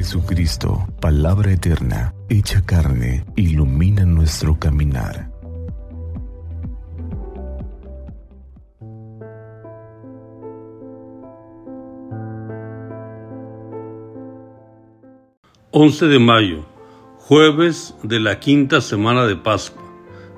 Jesucristo, 0.00 0.88
palabra 0.98 1.52
eterna, 1.52 2.14
hecha 2.30 2.64
carne, 2.64 3.22
ilumina 3.36 4.06
nuestro 4.06 4.58
caminar. 4.58 5.30
Once 15.70 16.06
de 16.06 16.18
mayo, 16.18 16.64
jueves 17.18 17.94
de 18.02 18.20
la 18.20 18.40
quinta 18.40 18.80
semana 18.80 19.26
de 19.26 19.36
Pascua, 19.36 19.84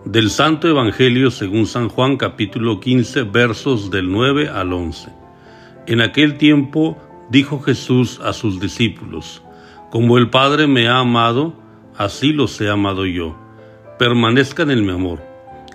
del 0.04 0.30
Santo 0.30 0.66
Evangelio 0.66 1.30
según 1.30 1.66
San 1.66 1.88
Juan 1.88 2.16
capítulo 2.16 2.80
15 2.80 3.22
versos 3.22 3.92
del 3.92 4.10
9 4.10 4.48
al 4.48 4.72
11. 4.72 5.08
En 5.86 6.00
aquel 6.00 6.36
tiempo 6.36 6.98
dijo 7.30 7.60
Jesús 7.60 8.18
a 8.24 8.32
sus 8.32 8.58
discípulos, 8.58 9.40
Como 9.92 10.16
el 10.16 10.30
Padre 10.30 10.66
me 10.68 10.88
ha 10.88 11.00
amado, 11.00 11.52
así 11.98 12.32
los 12.32 12.58
he 12.62 12.70
amado 12.70 13.04
yo. 13.04 13.36
Permanezcan 13.98 14.70
en 14.70 14.86
mi 14.86 14.90
amor. 14.90 15.20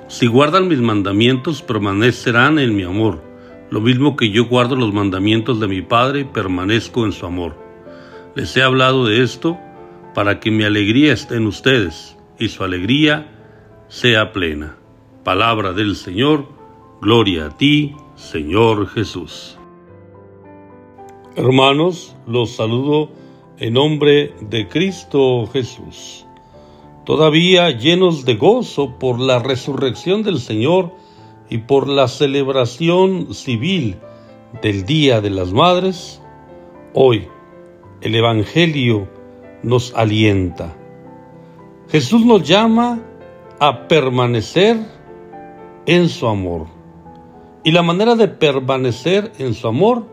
Si 0.08 0.26
guardan 0.26 0.68
mis 0.68 0.80
mandamientos, 0.80 1.62
permanecerán 1.62 2.58
en 2.58 2.76
mi 2.76 2.82
amor, 2.82 3.22
lo 3.70 3.80
mismo 3.80 4.16
que 4.16 4.32
yo 4.32 4.46
guardo 4.46 4.76
los 4.76 4.92
mandamientos 4.92 5.60
de 5.60 5.68
mi 5.68 5.84
Padre 5.84 6.26
permanezco 6.26 7.06
en 7.06 7.12
su 7.12 7.28
amor. 7.28 7.58
Les 8.34 8.58
he 8.58 8.64
hablado 8.64 9.06
de 9.06 9.22
esto 9.22 9.60
para 10.16 10.40
que 10.40 10.50
mi 10.50 10.64
alegría 10.64 11.14
esté 11.14 11.36
en 11.36 11.46
ustedes 11.46 12.18
y 12.40 12.48
su 12.48 12.64
alegría 12.64 13.28
sea 13.88 14.32
plena. 14.34 14.78
Palabra 15.24 15.74
del 15.74 15.96
Señor, 15.96 16.48
gloria 17.04 17.46
a 17.46 17.50
ti, 17.56 17.96
Señor 18.16 18.88
Jesús. 18.88 19.60
Hermanos, 21.36 22.16
los 22.26 22.56
saludo 22.56 23.12
en 23.60 23.74
nombre 23.74 24.34
de 24.42 24.68
Cristo 24.68 25.48
Jesús. 25.48 26.26
Todavía 27.06 27.72
llenos 27.72 28.26
de 28.26 28.36
gozo 28.36 29.00
por 29.00 29.20
la 29.20 29.40
resurrección 29.40 30.24
del 30.24 30.40
Señor 30.40 30.92
y 31.50 31.60
por 31.60 31.88
la 31.88 32.08
celebración 32.08 33.34
civil 33.34 33.98
del 34.62 34.86
Día 34.86 35.22
de 35.22 35.30
las 35.30 35.54
Madres, 35.54 36.22
hoy 36.94 37.28
el 38.02 38.16
Evangelio 38.16 39.08
nos 39.64 39.94
alienta. 39.96 40.76
Jesús 41.90 42.26
nos 42.26 42.44
llama 42.44 43.02
a 43.60 43.88
permanecer 43.88 44.78
en 45.86 46.10
su 46.10 46.28
amor. 46.28 46.68
Y 47.64 47.72
la 47.72 47.82
manera 47.82 48.16
de 48.16 48.28
permanecer 48.28 49.32
en 49.40 49.54
su 49.54 49.68
amor 49.68 50.06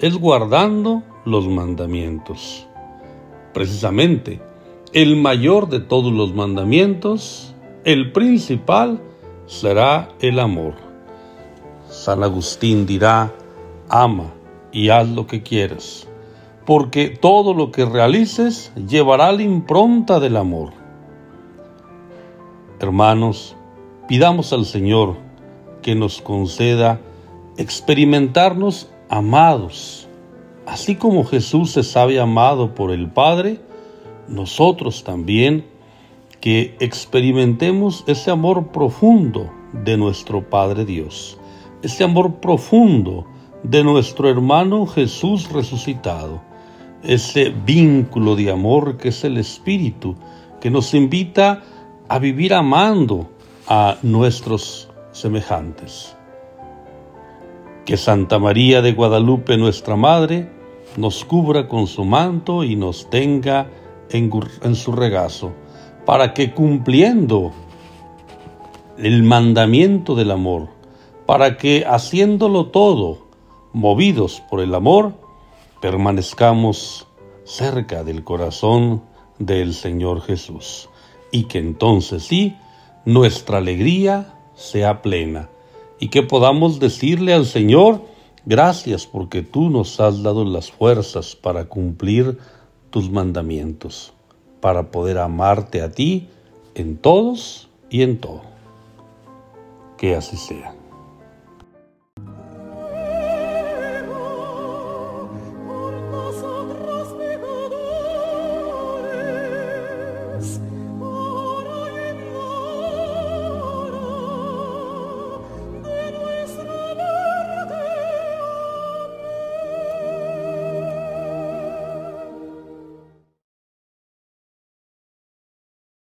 es 0.00 0.16
guardando 0.16 1.02
los 1.24 1.46
mandamientos. 1.46 2.66
Precisamente, 3.52 4.40
el 4.92 5.16
mayor 5.16 5.68
de 5.68 5.80
todos 5.80 6.12
los 6.12 6.34
mandamientos, 6.34 7.54
el 7.84 8.12
principal, 8.12 9.00
será 9.46 10.08
el 10.20 10.38
amor. 10.38 10.74
San 11.88 12.22
Agustín 12.22 12.86
dirá, 12.86 13.32
ama 13.88 14.32
y 14.72 14.90
haz 14.90 15.08
lo 15.08 15.26
que 15.26 15.42
quieras, 15.42 16.06
porque 16.64 17.08
todo 17.08 17.54
lo 17.54 17.72
que 17.72 17.84
realices 17.84 18.72
llevará 18.88 19.32
la 19.32 19.42
impronta 19.42 20.20
del 20.20 20.36
amor. 20.36 20.72
Hermanos, 22.78 23.56
pidamos 24.08 24.52
al 24.52 24.64
Señor 24.64 25.16
que 25.82 25.94
nos 25.94 26.20
conceda 26.20 27.00
experimentarnos 27.56 28.88
amados. 29.08 30.08
Así 30.70 30.94
como 30.94 31.24
Jesús 31.24 31.72
se 31.72 31.82
sabe 31.82 32.20
amado 32.20 32.76
por 32.76 32.92
el 32.92 33.10
Padre, 33.10 33.58
nosotros 34.28 35.02
también 35.02 35.66
que 36.40 36.76
experimentemos 36.78 38.04
ese 38.06 38.30
amor 38.30 38.68
profundo 38.68 39.50
de 39.72 39.96
nuestro 39.96 40.48
Padre 40.48 40.84
Dios, 40.84 41.38
ese 41.82 42.04
amor 42.04 42.36
profundo 42.36 43.26
de 43.64 43.82
nuestro 43.82 44.30
hermano 44.30 44.86
Jesús 44.86 45.50
resucitado, 45.50 46.40
ese 47.02 47.50
vínculo 47.50 48.36
de 48.36 48.52
amor 48.52 48.96
que 48.96 49.08
es 49.08 49.24
el 49.24 49.38
Espíritu, 49.38 50.14
que 50.60 50.70
nos 50.70 50.94
invita 50.94 51.64
a 52.06 52.20
vivir 52.20 52.54
amando 52.54 53.28
a 53.66 53.96
nuestros 54.02 54.88
semejantes. 55.10 56.16
Que 57.84 57.96
Santa 57.96 58.38
María 58.38 58.82
de 58.82 58.92
Guadalupe, 58.92 59.56
nuestra 59.56 59.96
Madre, 59.96 60.59
nos 60.96 61.24
cubra 61.24 61.68
con 61.68 61.86
su 61.86 62.04
manto 62.04 62.64
y 62.64 62.76
nos 62.76 63.08
tenga 63.10 63.70
en, 64.10 64.74
su 64.74 64.92
regazo, 64.92 65.52
para 66.04 66.34
que 66.34 66.52
cumpliendo 66.52 67.52
el 68.98 69.22
mandamiento 69.22 70.14
del 70.14 70.30
amor, 70.30 70.68
para 71.26 71.56
que 71.56 71.84
haciéndolo 71.86 72.66
todo, 72.66 73.26
movidos 73.72 74.42
por 74.50 74.60
el 74.60 74.74
amor, 74.74 75.14
permanezcamos 75.80 77.06
cerca 77.44 78.02
del 78.02 78.24
corazón 78.24 79.02
del 79.38 79.74
Señor 79.74 80.22
Jesús, 80.22 80.88
y 81.30 81.44
que 81.44 81.58
entonces 81.58 82.24
sí, 82.24 82.56
nuestra 83.04 83.58
alegría 83.58 84.34
sea 84.54 85.02
plena 85.02 85.48
y 86.00 86.08
que 86.08 86.22
podamos 86.22 86.80
decirle 86.80 87.34
al 87.34 87.46
Señor, 87.46 88.02
gracias 88.46 89.06
porque 89.06 89.42
tú 89.42 89.70
nos 89.70 90.00
has 90.00 90.22
dado 90.22 90.44
las 90.44 90.70
fuerzas 90.70 91.36
para 91.36 91.66
cumplir 91.66 92.38
tus 92.90 93.10
mandamientos, 93.10 94.12
para 94.60 94.90
poder 94.90 95.18
amarte 95.18 95.82
a 95.82 95.90
ti 95.90 96.28
en 96.74 96.96
todos 96.96 97.68
y 97.88 98.02
en 98.02 98.18
todo. 98.18 98.42
Que 99.96 100.16
así 100.16 100.36
sea. 100.36 100.79